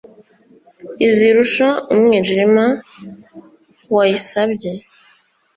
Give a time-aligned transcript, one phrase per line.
[1.07, 2.65] Izirusha umwijima
[3.95, 4.69] wayisabye,